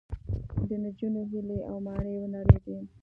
[0.67, 2.77] د نجونو هیلې او ماڼۍ ونړېدې